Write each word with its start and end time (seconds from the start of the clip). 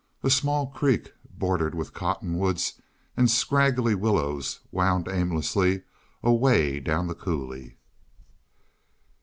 A 0.23 0.31
small 0.31 0.65
creek, 0.65 1.13
bordered 1.29 1.75
with 1.75 1.93
cottonwoods 1.93 2.81
and 3.15 3.29
scraggly 3.29 3.93
willows, 3.93 4.61
wound 4.71 5.07
aimlessly 5.07 5.83
away 6.23 6.79
down 6.79 7.05
the 7.05 7.13
coulee. 7.13 7.77